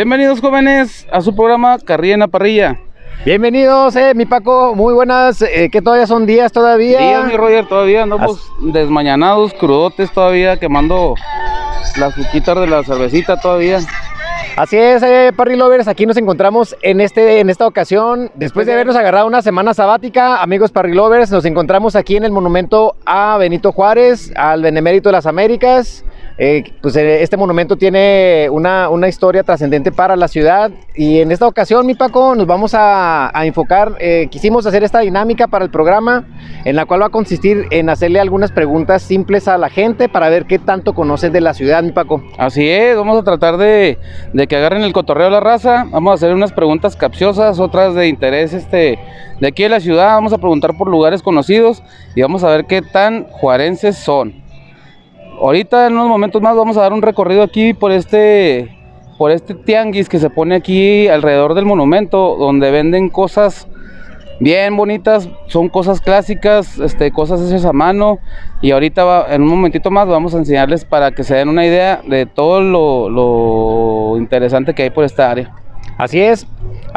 [0.00, 2.80] Bienvenidos jóvenes a su programa Carrilla en la Parrilla.
[3.26, 6.98] Bienvenidos, eh, mi Paco, muy buenas, eh, que todavía son días todavía.
[6.98, 11.16] Días, mi Roger, todavía andamos desmañanados, crudotes todavía, quemando
[11.98, 13.80] las suquitas de la cervecita todavía.
[14.56, 18.72] Así es, eh, Parry Lovers, aquí nos encontramos en, este, en esta ocasión, después de
[18.72, 23.36] habernos agarrado una semana sabática, amigos Parry Lovers, nos encontramos aquí en el monumento a
[23.36, 26.06] Benito Juárez, al Benemérito de las Américas.
[26.42, 31.32] Eh, pues eh, este monumento tiene una, una historia trascendente para la ciudad y en
[31.32, 35.66] esta ocasión, mi Paco, nos vamos a, a enfocar, eh, quisimos hacer esta dinámica para
[35.66, 36.24] el programa
[36.64, 40.30] en la cual va a consistir en hacerle algunas preguntas simples a la gente para
[40.30, 42.22] ver qué tanto conoces de la ciudad, mi Paco.
[42.38, 43.98] Así es, vamos a tratar de,
[44.32, 47.94] de que agarren el cotorreo a la raza, vamos a hacer unas preguntas capciosas, otras
[47.94, 48.98] de interés este,
[49.40, 51.82] de aquí de la ciudad, vamos a preguntar por lugares conocidos
[52.14, 54.48] y vamos a ver qué tan juarenses son.
[55.40, 58.76] Ahorita en unos momentos más vamos a dar un recorrido aquí por este
[59.16, 63.68] por este tianguis que se pone aquí alrededor del monumento donde venden cosas
[64.38, 68.18] bien bonitas, son cosas clásicas, este, cosas hechas a mano
[68.62, 71.66] y ahorita va- en un momentito más vamos a enseñarles para que se den una
[71.66, 75.52] idea de todo lo, lo interesante que hay por esta área.
[76.00, 76.46] Así es.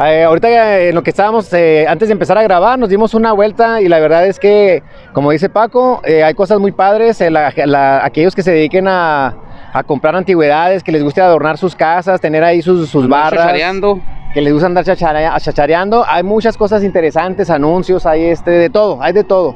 [0.04, 0.48] Eh, ahorita
[0.80, 3.80] eh, en lo que estábamos, eh, antes de empezar a grabar, nos dimos una vuelta
[3.80, 4.82] y la verdad es que,
[5.12, 7.20] como dice Paco, eh, hay cosas muy padres.
[7.20, 9.34] la- la- aquellos que se dediquen a,
[9.72, 14.00] a comprar antigüedades, que les guste adornar sus casas, tener ahí sus, sus barras, chachareando.
[14.32, 16.04] que les gusta andar chacharea- chachareando.
[16.08, 19.54] Hay muchas cosas interesantes, anuncios, hay este, de todo, hay de todo.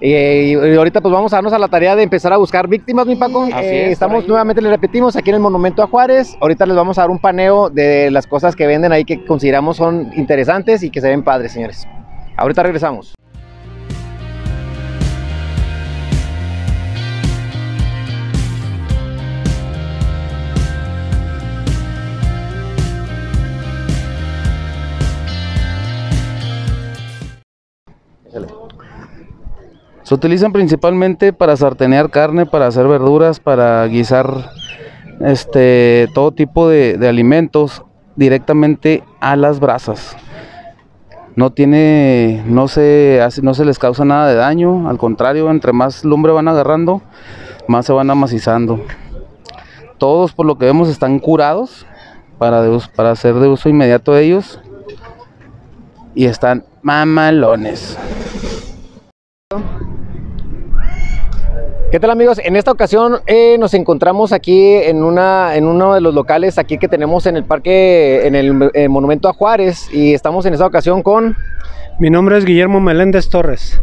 [0.00, 3.06] Eh, y ahorita pues vamos a darnos a la tarea de empezar a buscar víctimas,
[3.06, 3.44] mi Paco.
[3.44, 6.36] Así Eh, es, por estamos nuevamente, les repetimos, aquí en el Monumento a Juárez.
[6.40, 9.76] Ahorita les vamos a dar un paneo de las cosas que venden ahí que consideramos
[9.76, 11.86] son interesantes y que se ven padres, señores.
[12.36, 13.14] Ahorita regresamos.
[30.10, 34.50] Se utilizan principalmente para sartenear carne, para hacer verduras, para guisar
[35.20, 37.84] este todo tipo de, alimentos
[38.16, 40.16] directamente a las brasas.
[41.36, 46.04] No tiene, no se no se les causa nada de daño, al contrario, entre más
[46.04, 47.02] lumbre van agarrando,
[47.68, 48.80] más se van amacizando.
[49.96, 51.86] Todos por lo que vemos están curados
[52.36, 54.60] para, de para hacer de uso inmediato de ellos
[56.16, 57.96] y están mamalones.
[61.90, 62.38] ¿Qué tal amigos?
[62.44, 66.78] En esta ocasión eh, nos encontramos aquí en, una, en uno de los locales aquí
[66.78, 70.66] que tenemos en el parque, en el eh, Monumento a Juárez y estamos en esta
[70.66, 71.36] ocasión con
[71.98, 73.82] Mi nombre es Guillermo Meléndez Torres.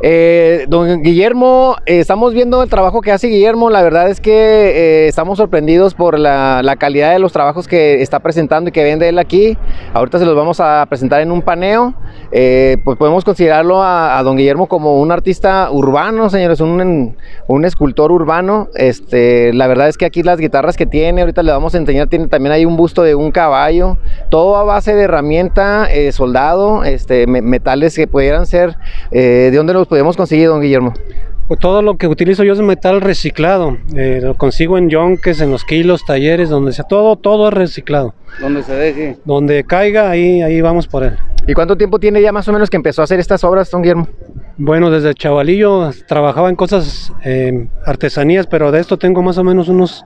[0.00, 3.68] Eh, don Guillermo, estamos viendo el trabajo que hace Guillermo.
[3.68, 8.20] La verdad es que eh, estamos sorprendidos por la, calidad de los trabajos que está
[8.20, 9.58] presentando y que vende él aquí.
[9.94, 11.94] Ahorita se los vamos a presentar en un paneo.
[12.30, 17.16] Eh, pues podemos considerarlo a, don Guillermo como un artista urbano, señores, un,
[17.48, 18.68] un escultor urbano.
[18.74, 22.06] Este, la verdad es que aquí las guitarras que tiene, ahorita le vamos a enseñar,
[22.06, 23.98] tiene también hay un busto de un caballo.
[24.30, 28.76] Todo a base de herramienta, soldado, este, me- metales que pudieran ser.
[29.10, 30.94] ¿De dónde los podemos conseguir, don Guillermo?
[31.48, 33.78] Pues todo lo que utilizo yo es metal reciclado.
[33.96, 36.84] Eh, lo consigo en yonques, en los kilos, talleres, donde sea.
[36.84, 38.14] Todo, todo es reciclado.
[38.38, 39.16] Donde se deje.
[39.24, 41.16] Donde caiga, ahí, ahí vamos por él.
[41.46, 43.80] ¿Y cuánto tiempo tiene ya más o menos que empezó a hacer estas obras, don
[43.80, 44.06] Guillermo?
[44.58, 49.68] Bueno, desde chavalillo trabajaba en cosas, eh, artesanías, pero de esto tengo más o menos
[49.68, 50.04] unos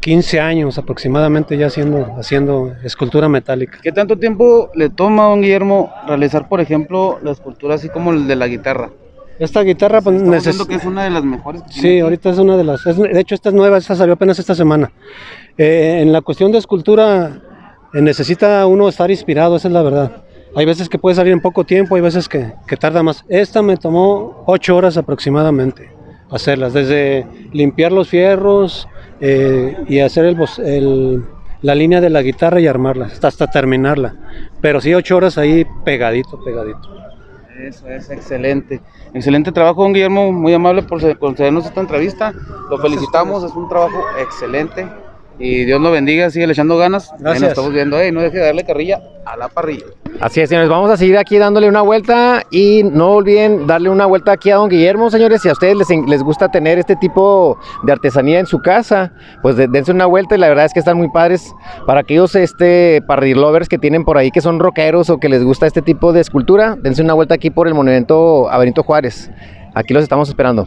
[0.00, 3.78] 15 años aproximadamente ya haciendo, haciendo escultura metálica.
[3.82, 8.12] ¿Qué tanto tiempo le toma a don Guillermo realizar, por ejemplo, la escultura así como
[8.12, 8.90] el de la guitarra?
[9.38, 11.62] Esta guitarra pues, Estamos neces- viendo que es una de las mejores.
[11.62, 12.00] que tiene Sí, aquí.
[12.00, 12.86] ahorita es una de las.
[12.86, 14.90] es- de hecho, esta es nueva, esta salió apenas esta semana.
[15.58, 17.40] Eh, en la cuestión de escultura,
[17.92, 20.22] eh, necesita uno estar inspirado, esa es la verdad.
[20.56, 23.24] Hay veces que puede salir en poco tiempo, hay veces que, que tarda más.
[23.28, 25.90] Esta me tomó ocho horas aproximadamente
[26.30, 28.88] hacerlas, desde limpiar los fierros
[29.20, 31.24] eh, y hacer el, el-
[31.62, 34.14] la línea de la guitarra y armarla, hasta, hasta terminarla.
[34.62, 36.80] Pero sí, ocho horas ahí pegadito, pegadito.
[37.58, 38.80] Eso es excelente.
[39.12, 40.32] Excelente trabajo, don Guillermo.
[40.32, 42.32] Muy amable por concedernos esta entrevista.
[42.70, 44.88] Lo felicitamos, es un trabajo excelente.
[45.42, 47.10] Y Dios lo bendiga, sigue le echando ganas.
[47.12, 49.86] Ahí nos estamos viendo, eh, no deje de darle carrilla a la parrilla.
[50.20, 54.04] Así es, señores, vamos a seguir aquí dándole una vuelta y no olviden darle una
[54.04, 57.58] vuelta aquí a don Guillermo, señores, si a ustedes les, les gusta tener este tipo
[57.84, 60.78] de artesanía en su casa, pues de- dense una vuelta y la verdad es que
[60.80, 61.50] están muy padres
[61.86, 65.42] para aquellos este, parry lovers que tienen por ahí que son rockeros o que les
[65.42, 69.30] gusta este tipo de escultura, dense una vuelta aquí por el monumento a Benito Juárez,
[69.74, 70.66] aquí los estamos esperando.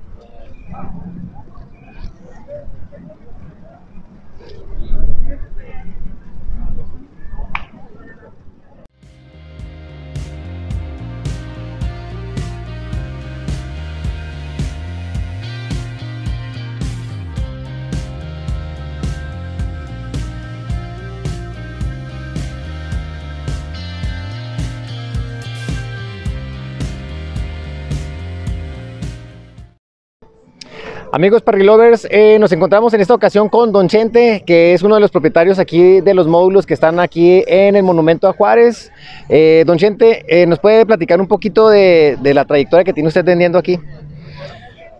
[31.13, 35.01] Amigos Parrilovers, eh, nos encontramos en esta ocasión con Don Chente, que es uno de
[35.01, 38.93] los propietarios aquí de los módulos que están aquí en el Monumento a Juárez.
[39.27, 43.09] Eh, don Chente, eh, ¿nos puede platicar un poquito de, de, la trayectoria que tiene
[43.09, 43.77] usted vendiendo aquí?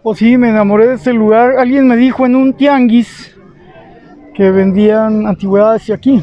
[0.04, 1.58] Pues sí, me enamoré de este lugar.
[1.58, 3.34] Alguien me dijo en un tianguis
[4.36, 6.22] que vendían antigüedades aquí.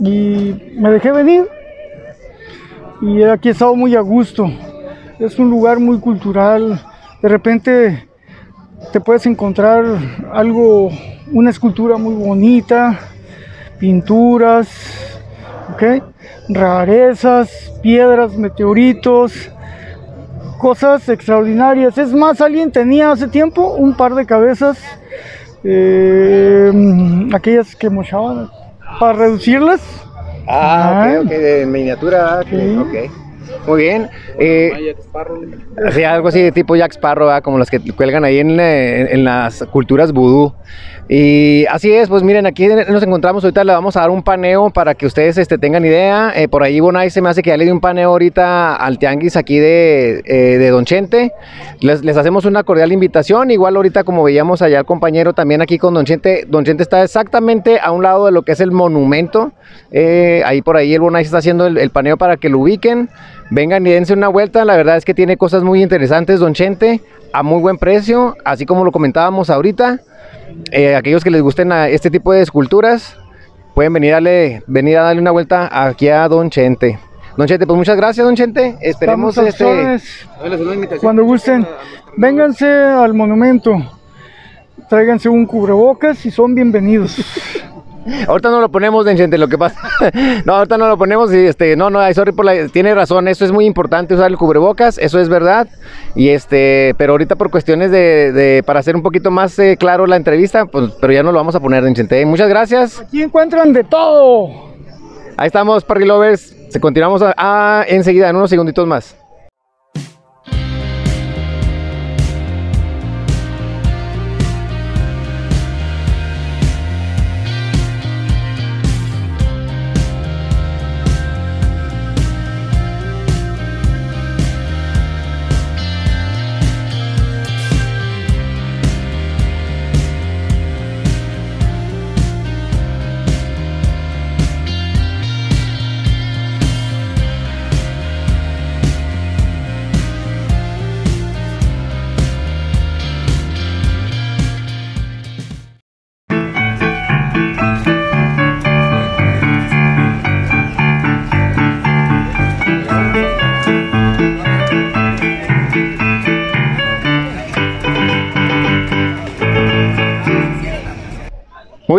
[0.00, 1.46] Y me dejé venir.
[3.00, 4.50] Y aquí he estado muy a gusto.
[5.20, 6.84] Es un lugar muy cultural.
[7.22, 8.08] De repente
[8.90, 9.84] te puedes encontrar
[10.32, 10.90] algo,
[11.32, 12.98] una escultura muy bonita,
[13.78, 14.68] pinturas,
[15.72, 16.02] ¿ok?
[16.48, 19.50] rarezas, piedras, meteoritos,
[20.58, 21.96] cosas extraordinarias.
[21.98, 24.78] Es más, alguien tenía hace tiempo un par de cabezas,
[25.64, 26.72] eh,
[27.32, 28.50] aquellas que mochaban,
[28.98, 29.80] para reducirlas.
[30.46, 33.21] Ah, ok, ok, de miniatura, okay, ok.
[33.66, 34.10] Muy bien.
[34.38, 34.94] Eh,
[35.92, 37.42] sí, algo así de tipo Jack Sparrow, ¿verdad?
[37.42, 40.52] como las que cuelgan ahí en, en, en, las culturas vudú.
[41.08, 44.70] Y así es, pues miren, aquí nos encontramos, ahorita le vamos a dar un paneo
[44.70, 46.32] para que ustedes este, tengan idea.
[46.34, 48.98] Eh, por ahí Bonai se me hace que ya le di un paneo ahorita al
[48.98, 51.32] tianguis aquí de, eh, de Don Chente.
[51.80, 55.76] Les, les, hacemos una cordial invitación, igual ahorita como veíamos allá el compañero también aquí
[55.76, 56.46] con Don Chente.
[56.48, 59.52] Don Chente está exactamente a un lado de lo que es el monumento.
[59.90, 63.10] Eh, ahí por ahí el Bonai está haciendo el, el paneo para que lo ubiquen.
[63.54, 67.02] Vengan y dense una vuelta, la verdad es que tiene cosas muy interesantes Don Chente,
[67.34, 70.00] a muy buen precio, así como lo comentábamos ahorita.
[70.70, 73.14] Eh, aquellos que les gusten a este tipo de esculturas,
[73.74, 76.98] pueden venir a, darle, venir a darle una vuelta aquí a Don Chente.
[77.36, 78.78] Don Chente, pues muchas gracias, Don Chente.
[78.80, 79.98] Esperemos este...
[81.02, 81.66] Cuando gusten,
[82.16, 83.76] vénganse al monumento,
[84.88, 87.18] tráiganse un cubrebocas y son bienvenidos.
[88.26, 89.80] Ahorita no lo ponemos, Dencente, lo que pasa.
[90.44, 93.44] no, ahorita no lo ponemos y este, no, no, sorry por la, tiene razón, eso
[93.44, 95.68] es muy importante usar el cubrebocas, eso es verdad.
[96.14, 100.06] Y este, pero ahorita por cuestiones de, de para hacer un poquito más eh, claro
[100.06, 102.24] la entrevista, pues, pero ya no lo vamos a poner, Dencente.
[102.26, 103.00] Muchas gracias.
[103.00, 104.72] Aquí encuentran de todo.
[105.36, 106.56] Ahí estamos, Parry Lovers.
[106.80, 109.21] Continuamos a, a, enseguida, en unos segunditos más.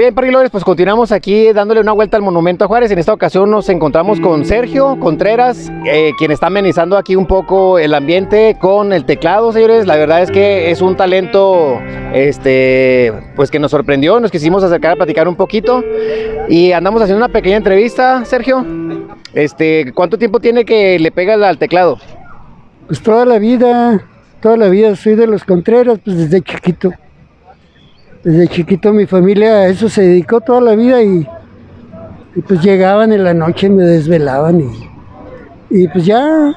[0.03, 2.91] Bien, Parrilores, pues continuamos aquí dándole una vuelta al Monumento a Juárez.
[2.91, 7.79] En esta ocasión nos encontramos con Sergio Contreras, eh, quien está amenizando aquí un poco
[7.79, 9.87] el ambiente con el teclado, señores.
[9.87, 11.79] La verdad es que es un talento
[12.13, 15.81] este, pues que nos sorprendió, nos quisimos acercar a platicar un poquito
[16.49, 18.65] y andamos haciendo una pequeña entrevista, Sergio.
[19.33, 21.97] Este, ¿Cuánto tiempo tiene que le pega al teclado?
[22.87, 24.03] Pues toda la vida,
[24.41, 26.91] toda la vida soy de los Contreras, pues desde chiquito.
[28.23, 31.27] Desde chiquito mi familia a eso se dedicó toda la vida y,
[32.35, 34.89] y pues llegaban en la noche, me desvelaban y,
[35.69, 36.53] y pues ya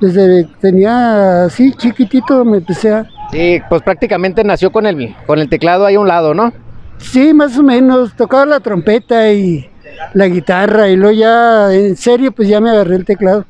[0.00, 3.06] desde tenía así chiquitito me empecé a...
[3.30, 6.52] Sí, pues prácticamente nació con el, con el teclado ahí a un lado, ¿no?
[6.98, 9.68] Sí, más o menos, tocaba la trompeta y
[10.14, 13.44] la guitarra y luego ya en serio pues ya me agarré el teclado.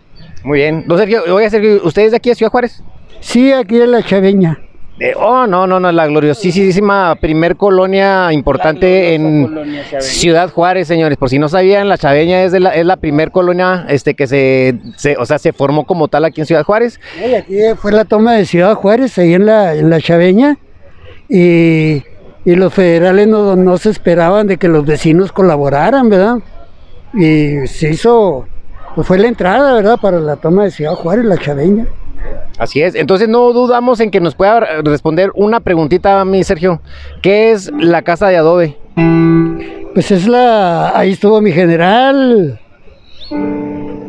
[0.45, 2.83] Muy bien, don Sergio, voy a Sergio, ¿ustedes de aquí de Ciudad Juárez?
[3.21, 4.59] Sí, aquí de la Chaveña.
[5.04, 11.18] Eh, oh, no, no, no, la gloriosísima primer colonia importante en colonia Ciudad Juárez, señores.
[11.18, 14.28] Por si no sabían, la Chaveña es, de la, es la primer colonia este, que
[14.28, 17.00] se, se, o sea, se formó como tal aquí en Ciudad Juárez.
[17.18, 20.56] Y aquí fue la toma de Ciudad Juárez, ahí en la, en la Chaveña.
[21.28, 22.04] Y,
[22.44, 26.37] y los federales no, no se esperaban de que los vecinos colaboraran, ¿verdad?
[27.12, 28.47] Y se hizo,
[28.94, 29.99] pues fue la entrada, ¿verdad?
[30.00, 31.88] Para la toma de Ciudad Juárez, la Chaveña.
[32.59, 36.80] Así es, entonces no dudamos en que nos pueda responder una preguntita a mí, Sergio.
[37.23, 38.76] ¿Qué es la casa de adobe?
[39.94, 40.97] Pues es la.
[40.97, 42.61] Ahí estuvo mi general.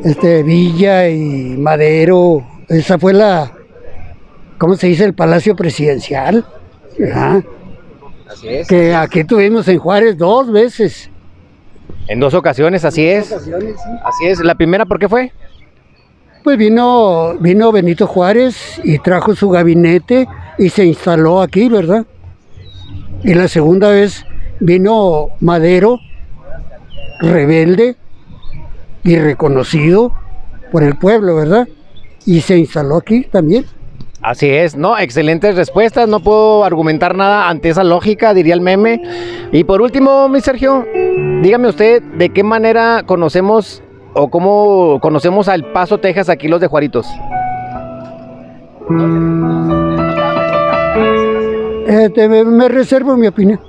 [0.04, 2.46] Este, Villa y Madero.
[2.70, 3.52] Esa fue la.
[4.58, 5.04] ¿Cómo se dice?
[5.06, 6.46] El Palacio Presidencial.
[7.12, 7.44] Ajá.
[8.30, 8.68] Así es.
[8.68, 11.10] Que aquí tuvimos en Juárez dos veces.
[12.08, 13.32] En dos ocasiones, así es.
[13.32, 14.40] Así es.
[14.40, 15.32] La primera, ¿por qué fue?
[16.44, 22.06] Pues vino, vino Benito Juárez y trajo su gabinete y se instaló aquí, ¿verdad?
[23.24, 24.26] Y la segunda vez
[24.60, 26.00] vino Madero,
[27.22, 27.96] rebelde
[29.06, 30.14] y reconocido
[30.72, 31.66] por el pueblo, ¿verdad?
[32.26, 33.66] Y se instaló aquí también.
[34.22, 39.02] Así es, no, excelentes respuestas, no puedo argumentar nada ante esa lógica, diría el meme.
[39.52, 40.86] Y por último, mi Sergio,
[41.42, 43.83] dígame usted de qué manera conocemos
[44.14, 47.08] o cómo conocemos al Paso, Texas, aquí los de Juaritos.
[51.88, 53.60] Este, me, me reservo mi opinión.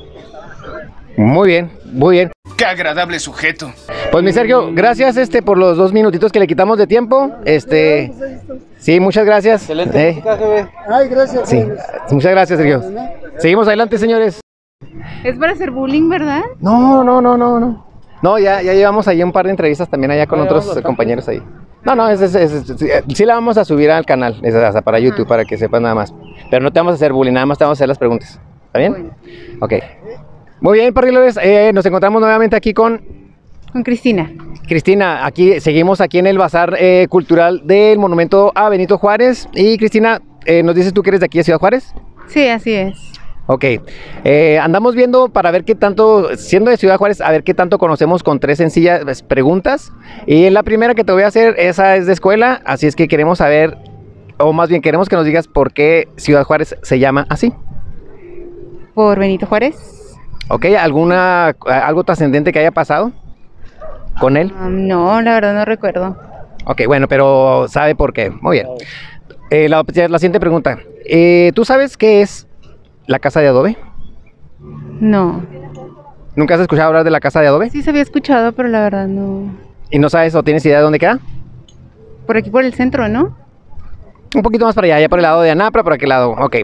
[1.17, 2.33] Muy bien, muy bien.
[2.57, 3.73] Qué agradable sujeto.
[4.11, 7.31] Pues mi Sergio, gracias este por los dos minutitos que le quitamos de tiempo.
[7.45, 8.13] Este,
[8.79, 9.69] sí, muchas gracias.
[9.71, 10.23] Eh,
[10.89, 11.49] Ay, gracias.
[11.49, 11.65] sí,
[12.11, 12.83] muchas gracias, Sergio.
[13.39, 14.41] Seguimos adelante, señores.
[15.25, 16.43] Es para hacer bullying, ¿verdad?
[16.61, 17.87] No, no, no, no, no.
[18.25, 21.43] No, ya, ya llevamos ahí un par de entrevistas también allá con otros compañeros ahí.
[21.85, 24.81] No, no, es, es- es- es- sí, la vamos a subir al canal, es, hasta
[24.81, 26.15] para YouTube, para que sepas nada más.
[26.51, 28.41] Pero no te vamos a hacer bullying, nada más te vamos a hacer las preguntas.
[28.69, 29.11] ¿Está bien?
[29.61, 29.75] Ok.
[30.63, 33.03] Muy bien, Parrilores, eh, nos encontramos nuevamente aquí con
[33.71, 34.31] Con Cristina.
[34.67, 35.27] Cristina.
[35.27, 39.47] Aquí seguimos aquí en el Bazar eh, Cultural del Monumento a Benito Juárez.
[39.53, 41.93] Y Cristina, eh, ¿nos dices tú que eres de aquí de Ciudad Juárez?
[42.29, 42.95] Sí, así es.
[43.47, 43.65] Ok,
[44.25, 47.79] eh, andamos viendo para ver qué tanto, siendo de Ciudad Juárez, a ver qué tanto
[47.79, 49.93] conocemos con tres sencillas pues, preguntas.
[50.27, 53.07] Y la primera que te voy a hacer, esa es de escuela, así es que
[53.07, 53.77] queremos saber,
[54.39, 57.53] o más bien queremos que nos digas por qué Ciudad Juárez se llama así.
[58.95, 59.77] Por Benito Juárez.
[60.49, 63.13] Ok, ¿alguna, algo trascendente que haya pasado
[64.21, 64.55] con él?
[64.59, 66.17] Um, no, la verdad no recuerdo.
[66.65, 68.31] Ok, bueno, pero sabe por qué.
[68.31, 68.69] Muy bien.
[69.51, 70.79] Eh, la, la siguiente pregunta.
[71.05, 72.47] Eh, ¿Tú sabes qué es
[73.07, 73.77] la casa de adobe?
[75.01, 75.43] No.
[76.37, 77.71] ¿Nunca has escuchado hablar de la casa de adobe?
[77.71, 79.55] Sí se había escuchado, pero la verdad no.
[79.91, 81.21] ¿Y no sabes o tienes idea de dónde queda?
[82.27, 83.37] Por aquí por el centro, ¿no?
[84.35, 86.33] Un poquito más para allá, ya por el lado de Anapra, por aquel lado.
[86.33, 86.57] Ok.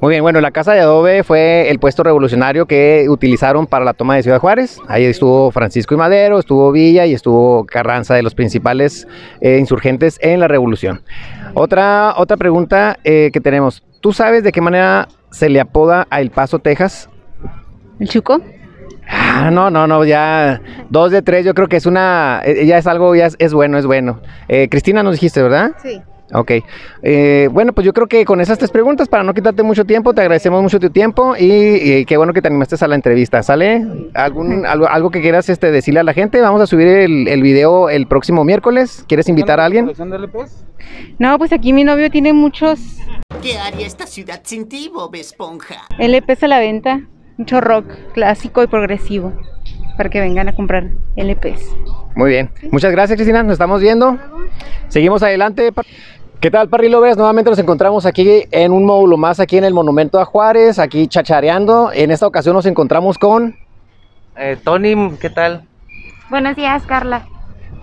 [0.00, 3.92] Muy bien, bueno, la casa de adobe fue el puesto revolucionario que utilizaron para la
[3.92, 4.78] toma de Ciudad Juárez.
[4.88, 9.06] Ahí estuvo Francisco y Madero, estuvo Villa y estuvo Carranza, de los principales
[9.42, 11.02] eh, insurgentes en la revolución.
[11.52, 13.84] Otra, otra pregunta eh, que tenemos.
[14.00, 17.08] ¿Tú sabes de qué manera se le apoda a El Paso, Texas?
[17.98, 18.40] ¿El Chuco?
[19.08, 22.76] Ah, no, no, no, ya dos de tres, yo creo que es una, eh, ya
[22.76, 24.20] es algo, ya es, es bueno, es bueno.
[24.48, 25.72] Eh, Cristina nos dijiste, ¿verdad?
[25.82, 26.02] Sí.
[26.32, 26.52] Ok.
[27.02, 30.14] Eh, bueno, pues yo creo que con esas tres preguntas, para no quitarte mucho tiempo,
[30.14, 33.42] te agradecemos mucho tu tiempo y, y qué bueno que te animaste a la entrevista.
[33.42, 33.86] ¿Sale?
[34.14, 36.40] ¿Algún, algo, algo que quieras este, decirle a la gente?
[36.40, 39.04] Vamos a subir el, el video el próximo miércoles.
[39.08, 39.90] ¿Quieres invitar a alguien?
[41.18, 42.98] No, pues aquí mi novio tiene muchos
[43.42, 45.86] ¿Qué haría esta ciudad sin ti, Bob Esponja?
[45.98, 47.02] LPs a la venta.
[47.36, 49.32] Mucho rock clásico y progresivo.
[49.96, 51.62] Para que vengan a comprar LPs.
[52.18, 52.50] Muy bien.
[52.72, 53.44] Muchas gracias, Cristina.
[53.44, 54.18] Nos estamos viendo.
[54.88, 55.70] Seguimos adelante.
[56.40, 57.16] ¿Qué tal, Parry Lovers?
[57.16, 61.06] Nuevamente nos encontramos aquí en un módulo más, aquí en el Monumento a Juárez, aquí
[61.06, 61.92] chachareando.
[61.94, 63.56] En esta ocasión nos encontramos con
[64.36, 65.62] Eh, Tony, ¿qué tal?
[66.28, 67.24] Buenos días, Carla.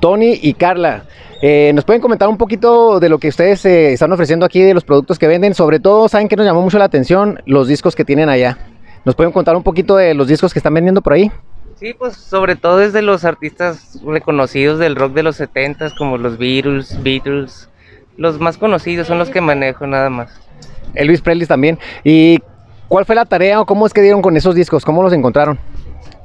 [0.01, 1.05] Tony y Carla.
[1.41, 4.73] Eh, ¿Nos pueden comentar un poquito de lo que ustedes eh, están ofreciendo aquí, de
[4.73, 5.53] los productos que venden?
[5.53, 7.41] Sobre todo, ¿saben que nos llamó mucho la atención?
[7.45, 8.57] Los discos que tienen allá.
[9.05, 11.31] ¿Nos pueden contar un poquito de los discos que están vendiendo por ahí?
[11.75, 16.37] Sí, pues sobre todo desde los artistas reconocidos del rock de los 70s, como los
[16.37, 17.69] Beatles, Beatles.
[18.17, 20.39] Los más conocidos son los que manejo nada más.
[20.93, 21.77] Elvis Presley también.
[22.03, 22.39] ¿Y
[22.87, 24.85] cuál fue la tarea o cómo es que dieron con esos discos?
[24.85, 25.59] ¿Cómo los encontraron?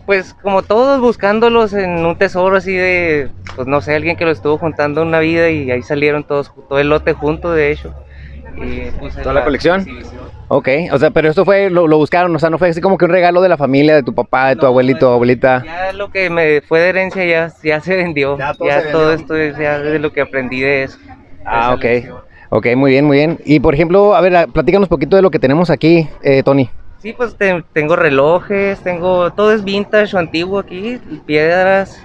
[0.06, 4.30] Pues como todos buscándolos en un tesoro así de, pues no sé, alguien que lo
[4.30, 7.92] estuvo juntando una vida y ahí salieron todos, todo el lote junto de hecho.
[8.56, 9.80] Y puse ¿Toda la colección?
[9.80, 10.39] exhibición.
[10.52, 12.98] Ok, o sea, pero esto fue, lo, lo buscaron, o sea, no fue así como
[12.98, 15.64] que un regalo de la familia, de tu papá, de tu No, abuelito, abuelita.
[15.64, 18.36] Ya lo que me fue de herencia ya, ya se vendió.
[18.36, 19.14] Ya Ya, todo se todo vendió.
[19.14, 20.98] esto es ya de lo que aprendí de eso.
[21.46, 21.84] Ah, Esa ok.
[21.84, 22.18] lección.
[22.50, 23.38] Ok, muy bien, muy bien.
[23.44, 26.68] Y por ejemplo, a ver, platícanos un poquito de lo que tenemos aquí, eh, Tony.
[27.00, 31.96] Sí, pues te- tengo relojes, tengo todo es vintage o antiguo aquí, piedras,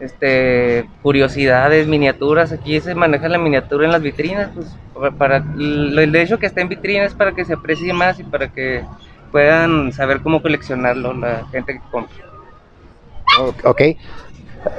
[0.00, 2.52] este, curiosidades, miniaturas.
[2.52, 4.68] Aquí se maneja la miniatura en las vitrinas, pues
[5.14, 8.48] para, el hecho que esté en vitrina es para que se aprecie más y para
[8.48, 8.84] que
[9.30, 12.16] puedan saber cómo coleccionarlo la gente que compra.
[13.64, 13.82] Ok.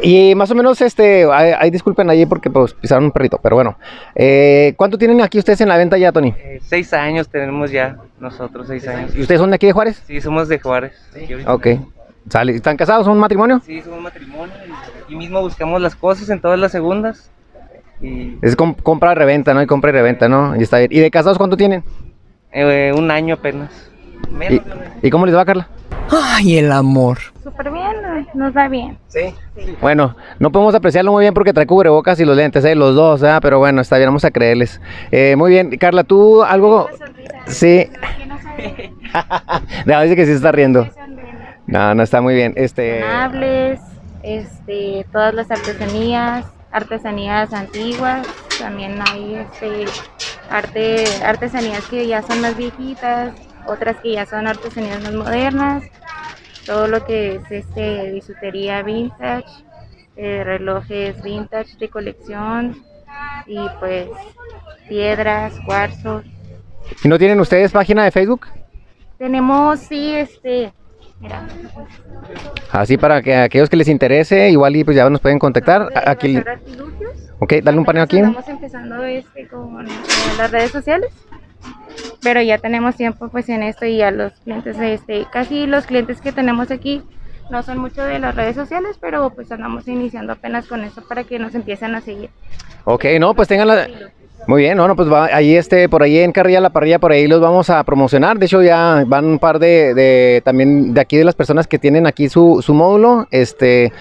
[0.02, 3.78] Y más o menos, este, ahí, disculpen allí porque pues pisaron un perrito, pero bueno.
[4.14, 6.34] Eh, ¿Cuánto tienen aquí ustedes en la venta ya, Tony?
[6.38, 9.16] Eh, seis años tenemos ya, nosotros seis años.
[9.16, 10.04] ¿Y ustedes son de aquí de Juárez?
[10.06, 10.94] Sí, somos de Juárez.
[11.16, 11.54] ahorita.
[11.54, 11.68] Ok.
[12.50, 13.06] ¿Están casados?
[13.06, 13.62] ¿Son un matrimonio?
[13.66, 14.54] Sí, somos matrimonio.
[14.68, 17.32] y Aquí mismo buscamos las cosas en todas las segundas.
[18.00, 19.62] Y Es com- compra y reventa, ¿no?
[19.63, 20.56] Y compra y reventa, ¿no?
[20.56, 20.92] Y está bien.
[20.94, 21.84] ¿Y de casados cuánto tienen?
[22.51, 23.89] eh, un año apenas.
[24.30, 24.92] ¿Y, Menos de un año.
[25.01, 25.68] y cómo les va, Carla?
[26.12, 27.18] Ay, el amor.
[27.44, 29.00] Súper bien, nos va bien.
[29.08, 29.34] Sí.
[29.82, 32.75] Bueno, no podemos apreciarlo muy bien porque trae cubrebocas y los lentes, ¿eh?
[32.75, 33.36] Los dos, ¿eh?
[33.42, 34.80] Pero bueno, está bien, vamos a creerles.
[35.12, 36.88] Eh, muy bien, Carla, ¿tú algo...?
[37.48, 37.89] Sí.
[39.88, 40.88] no, dice que sí está riendo.
[41.66, 42.54] No, no está muy bien.
[42.58, 43.01] Este...
[43.04, 43.80] Hables,
[44.24, 48.28] este, todas las artesanías, artesanías antiguas,
[48.60, 49.86] también hay este,
[50.50, 53.34] arte, artesanías que ya son más viejitas,
[53.66, 55.84] otras que ya son artesanías más modernas,
[56.65, 59.48] todo lo que es este, bisutería vintage,
[60.15, 62.84] eh, relojes vintage de colección
[63.48, 64.08] y pues
[64.88, 66.26] piedras, cuarzos.
[67.04, 68.48] ¿Y no tienen ustedes página de Facebook?
[69.17, 70.74] Tenemos, sí, este,
[71.19, 71.47] mira,
[72.71, 75.89] Así para que aquellos que les interese, igual y pues ya nos pueden contactar.
[75.95, 76.38] A- Aquí,
[77.39, 78.17] ok, dale un paneo aquí.
[78.17, 79.86] Estamos empezando este con
[80.38, 81.10] las redes sociales,
[82.21, 86.21] pero ya tenemos tiempo pues en esto y ya los clientes, este, casi los clientes
[86.21, 87.01] que tenemos aquí
[87.49, 91.23] no son mucho de las redes sociales, pero pues andamos iniciando apenas con eso para
[91.23, 92.29] que nos empiecen a seguir.
[92.84, 93.88] Ok, no, pues tengan la...
[94.47, 97.12] Muy bien, no, no, pues va, ahí este, por ahí en Carrilla La Parrilla, por
[97.12, 98.39] ahí los vamos a promocionar.
[98.39, 101.78] De hecho, ya van un par de, de también de aquí de las personas que
[101.78, 103.28] tienen aquí su, su módulo.
[103.30, 103.91] Este,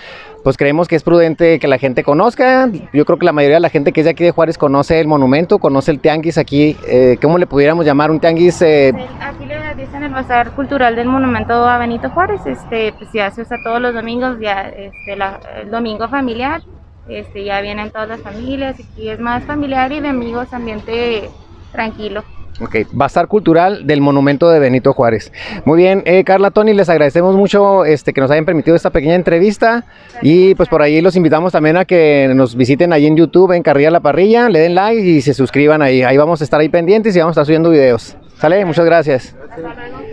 [0.44, 2.66] pues creemos que es prudente que la gente conozca.
[2.94, 5.00] Yo creo que la mayoría de la gente que es de aquí de Juárez conoce
[5.00, 6.76] el monumento, conoce el tianguis aquí.
[6.88, 8.10] Eh, ¿Cómo le pudiéramos llamar?
[8.10, 8.62] Un tianguis.
[8.62, 13.30] eh, Aquí le dicen el Bazar Cultural del Monumento a Benito Juárez, este, pues ya
[13.30, 16.62] se usa todos los domingos, ya este, el domingo familiar,
[17.08, 21.28] este, ya vienen todas las familias, aquí es más familiar y de amigos, ambiente
[21.72, 22.22] tranquilo.
[22.60, 25.32] Ok, Bazar Cultural del Monumento de Benito Juárez.
[25.64, 29.14] Muy bien, eh, Carla, Tony, les agradecemos mucho este, que nos hayan permitido esta pequeña
[29.14, 29.84] entrevista
[30.22, 33.62] y pues por ahí los invitamos también a que nos visiten ahí en YouTube, en
[33.62, 36.02] Carrilla La Parrilla, le den like y se suscriban ahí.
[36.02, 38.16] Ahí vamos a estar ahí pendientes y vamos a estar subiendo videos.
[38.38, 38.64] ¿Sale?
[38.64, 39.36] Muchas gracias.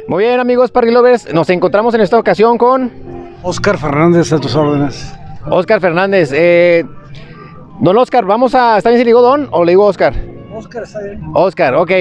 [0.07, 2.91] Muy bien, amigos Parrilovers, nos encontramos en esta ocasión con
[3.41, 5.15] Oscar Fernández a tus órdenes.
[5.49, 6.31] Oscar Fernández.
[6.33, 6.85] Eh,
[7.79, 8.77] don Oscar, vamos a...
[8.77, 10.13] ¿Está bien si le digo Don o le digo Oscar?
[10.55, 11.21] Oscar está bien.
[11.33, 11.91] Oscar, ok.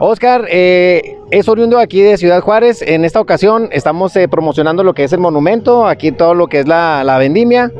[0.00, 2.82] Oscar eh, es oriundo aquí de Ciudad Juárez.
[2.82, 6.60] En esta ocasión estamos eh, promocionando lo que es el monumento, aquí todo lo que
[6.60, 7.70] es la, la vendimia.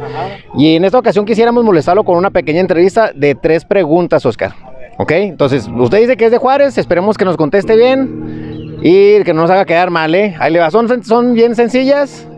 [0.56, 4.52] Y en esta ocasión quisiéramos molestarlo con una pequeña entrevista de tres preguntas, Oscar.
[4.98, 9.32] Ok, entonces usted dice que es de Juárez, esperemos que nos conteste bien y que
[9.34, 10.36] no nos haga quedar mal, ¿eh?
[10.38, 12.28] Ahí le va, son, son bien sencillas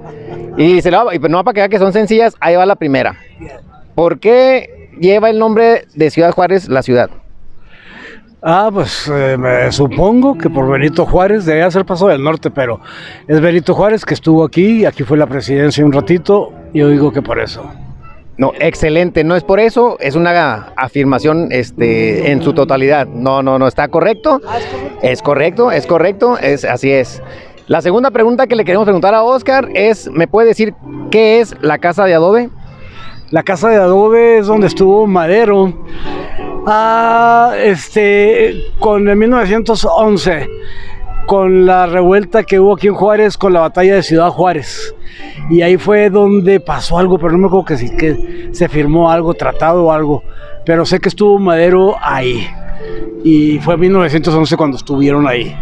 [0.56, 2.76] y se la va, y no para que vea que son sencillas, ahí va la
[2.76, 3.16] primera.
[3.94, 7.10] ¿Por qué lleva el nombre de Ciudad Juárez la ciudad?
[8.44, 12.80] Ah, pues eh, me supongo que por Benito Juárez, debía ser Paso del Norte, pero
[13.28, 17.12] es Benito Juárez que estuvo aquí, aquí fue la presidencia un ratito, y yo digo
[17.12, 17.62] que por eso.
[18.38, 23.06] No, excelente, no es por eso, es una afirmación este, en su totalidad.
[23.06, 24.40] No, no, no, está correcto.
[25.02, 27.22] Es correcto, es correcto, es así es.
[27.68, 30.74] La segunda pregunta que le queremos preguntar a Oscar es, ¿me puede decir
[31.10, 32.50] qué es la casa de adobe?
[33.30, 35.72] La casa de adobe es donde estuvo Madero.
[36.66, 40.48] Ah, este, con el 1911,
[41.26, 44.94] con la revuelta que hubo aquí en Juárez, con la batalla de Ciudad Juárez.
[45.48, 49.08] Y ahí fue donde pasó algo, pero no me acuerdo que, sí, que se firmó
[49.08, 50.24] algo, tratado o algo.
[50.66, 52.46] Pero sé que estuvo Madero ahí.
[53.22, 55.56] Y fue en 1911 cuando estuvieron ahí.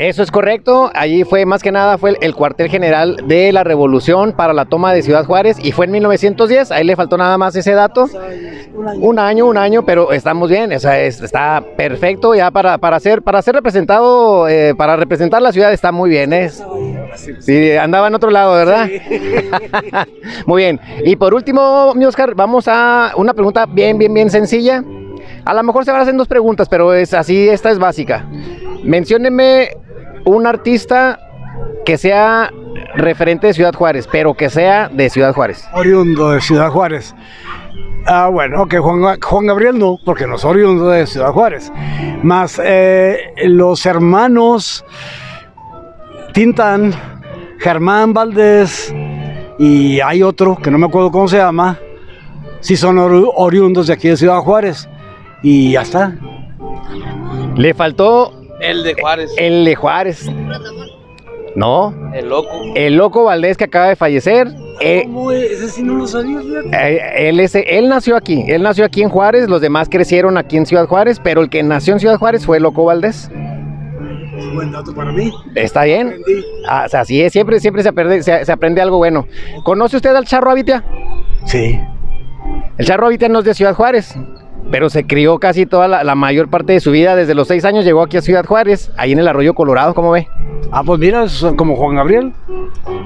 [0.00, 3.64] Eso es correcto, allí fue más que nada fue el, el cuartel general de la
[3.64, 7.36] revolución para la toma de Ciudad Juárez y fue en 1910, ahí le faltó nada
[7.36, 8.08] más ese dato.
[9.00, 13.00] Un año, un año, pero estamos bien, o sea, es- está perfecto ya para, para
[13.00, 16.48] ser para ser representado, eh, para representar la ciudad está muy bien, ¿eh?
[17.40, 18.88] Sí, andaba en otro lado, ¿verdad?
[20.46, 20.80] muy bien.
[21.04, 24.84] Y por último, mi Oscar, vamos a una pregunta bien, bien, bien sencilla.
[25.44, 28.24] A lo mejor se van a hacer dos preguntas, pero es así, esta es básica.
[28.84, 29.70] Mencióneme
[30.28, 31.18] un artista
[31.84, 32.50] que sea
[32.94, 35.64] referente de Ciudad Juárez, pero que sea de Ciudad Juárez.
[35.72, 37.14] Oriundo de Ciudad Juárez.
[38.06, 41.72] Ah, bueno, que Juan, Juan Gabriel no, porque no es oriundo de Ciudad Juárez.
[42.22, 44.84] Más eh, los hermanos
[46.32, 46.92] Tintán,
[47.58, 48.94] Germán Valdés
[49.58, 51.78] y hay otro que no me acuerdo cómo se llama,
[52.60, 54.88] sí son ori- oriundos de aquí de Ciudad Juárez.
[55.42, 56.14] Y ya está.
[57.56, 59.30] Le faltó El de Juárez.
[59.38, 60.26] el de Juárez.
[61.54, 62.50] No, El loco.
[62.76, 64.48] el loco Valdés que acaba de fallecer.
[64.80, 65.50] Eh, ¿Cómo es?
[65.50, 66.38] Ese sí no lo sabía.
[66.72, 70.56] Eh, él, es, él nació aquí, él nació aquí en Juárez, los demás crecieron aquí
[70.56, 73.28] en Ciudad Juárez, pero el que nació en Ciudad Juárez fue Loco Valdés.
[74.54, 75.32] Buen dato para mí.
[75.56, 76.14] Está bien.
[76.68, 79.26] Ah, o sea, así es, siempre, siempre se aprende, se, se aprende algo bueno.
[79.64, 80.84] ¿Conoce usted al Charro Avitia?
[81.44, 81.80] Sí.
[82.76, 84.14] El Charro Avitia no es de Ciudad Juárez,
[84.70, 87.16] pero se crió casi toda la, la mayor parte de su vida.
[87.16, 90.10] Desde los seis años llegó aquí a Ciudad Juárez, ahí en el Arroyo Colorado, ¿cómo
[90.10, 90.28] ve?
[90.70, 92.32] Ah, pues mira, es como Juan Gabriel.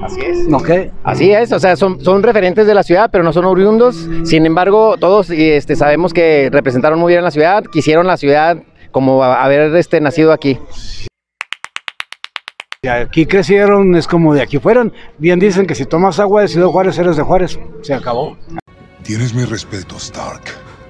[0.03, 0.47] Así es.
[0.53, 0.69] Ok.
[1.03, 4.07] Así es, o sea, son, son referentes de la ciudad, pero no son oriundos.
[4.23, 8.57] Sin embargo, todos y, este, sabemos que representaron muy bien la ciudad, quisieron la ciudad
[8.91, 10.59] como a- haber este, nacido aquí.
[12.81, 14.91] Y aquí crecieron, es como de aquí fueron.
[15.17, 17.57] Bien dicen que si tomas agua de Ciudad Juárez, eres de Juárez.
[17.81, 18.35] Se acabó.
[19.03, 20.41] Tienes mi respeto, Stark.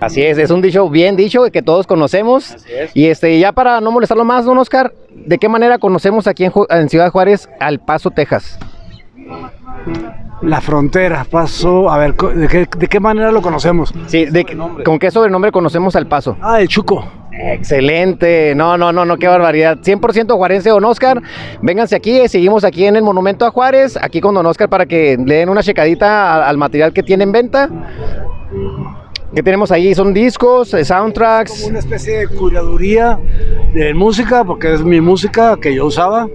[0.06, 2.56] Así es, es un dicho bien dicho que todos conocemos.
[2.94, 6.52] Y este, ya para no molestarlo más, don Oscar, ¿de qué manera conocemos aquí en,
[6.52, 8.60] Ju- en Ciudad Juárez al Paso, Texas?
[10.42, 11.90] La frontera pasó.
[11.90, 13.94] A ver, ¿de qué, de qué manera lo conocemos?
[14.08, 14.46] Sí, de,
[14.84, 16.36] ¿con qué sobrenombre conocemos al Paso?
[16.42, 17.06] Ah, el Chuco.
[17.32, 19.78] Excelente, no, no, no, no, qué barbaridad.
[19.80, 21.22] 100% juarense, don Oscar.
[21.62, 24.86] Vénganse aquí, eh, seguimos aquí en el Monumento a Juárez, aquí con don Oscar para
[24.86, 27.70] que le den una checadita a- al material que tiene en venta.
[29.36, 29.96] ¿Qué tenemos ahí?
[29.96, 31.64] Son discos, eh, soundtracks.
[31.64, 33.18] Una especie de curaduría
[33.74, 36.28] de música, porque es mi música que yo usaba.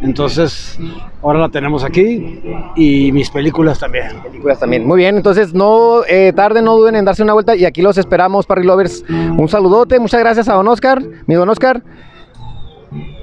[0.00, 0.76] Entonces,
[1.22, 2.40] ahora la tenemos aquí.
[2.74, 4.20] Y mis películas también.
[4.24, 4.84] películas también.
[4.84, 7.96] Muy bien, entonces no eh, tarden, no duden en darse una vuelta y aquí los
[7.96, 9.04] esperamos, Parry Lovers.
[9.08, 11.84] Un saludote, muchas gracias a don Oscar, mi don Oscar.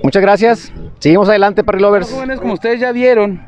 [0.02, 0.72] Muchas gracias.
[1.00, 2.10] Seguimos adelante, Parry Lovers.
[2.14, 3.42] Jóvenes, como ustedes ya vieron,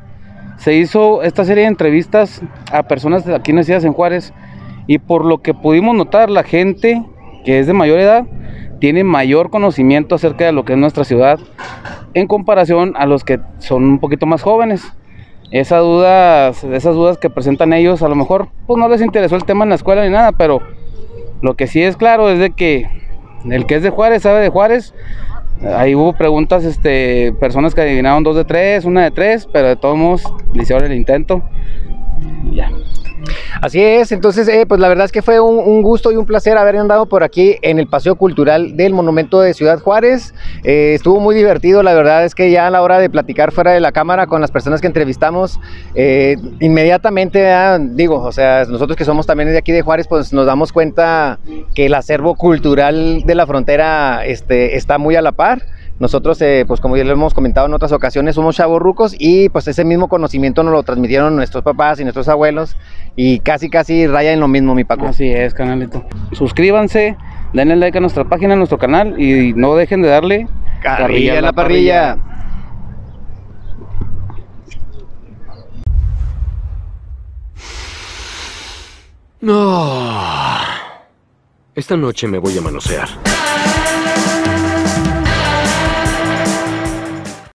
[0.58, 2.42] se hizo esta serie de entrevistas
[2.74, 4.34] a personas de aquí nacidas en Juárez
[4.88, 7.04] y por lo que pudimos notar, la gente
[7.46, 8.26] que es de mayor edad
[8.80, 11.40] tiene mayor conocimiento acerca de lo que es nuestra ciudad
[12.14, 14.92] en comparación a los que son un poquito más jóvenes.
[15.52, 19.44] Esa dudas, esas dudas que presentan ellos, a lo mejor pues no les interesó el
[19.44, 20.62] tema en la escuela ni nada, pero
[21.42, 22.88] lo que sí es claro es de que
[23.50, 24.94] el que es de Juárez sabe de Juárez.
[25.76, 29.76] Ahí hubo preguntas, este, personas que adivinaron dos de tres, una de tres, pero de
[29.76, 31.44] todos modos le hicieron el intento.
[32.52, 32.70] Ya.
[33.62, 36.26] Así es, entonces eh, pues la verdad es que fue un, un gusto y un
[36.26, 40.34] placer haber andado por aquí en el Paseo Cultural del Monumento de Ciudad Juárez.
[40.64, 43.72] Eh, estuvo muy divertido, la verdad es que ya a la hora de platicar fuera
[43.72, 45.60] de la cámara con las personas que entrevistamos,
[45.94, 50.34] eh, inmediatamente, ah, digo, o sea, nosotros que somos también de aquí de Juárez, pues
[50.34, 51.40] nos damos cuenta
[51.76, 55.62] que el acervo cultural de la frontera este, está muy a la par.
[56.02, 59.50] Nosotros, eh, pues como ya lo hemos comentado en otras ocasiones, somos chavos rucos y
[59.50, 62.76] pues ese mismo conocimiento nos lo transmitieron nuestros papás y nuestros abuelos
[63.16, 65.06] y casi casi raya en lo mismo, mi Paco.
[65.06, 66.04] Así es, canalito.
[66.32, 67.18] Suscríbanse,
[67.54, 70.48] denle like a nuestra página, a nuestro canal y no dejen de darle
[70.82, 72.18] Carrilla en la parrilla.
[79.40, 80.18] No.
[81.76, 83.08] Esta noche me voy a manosear.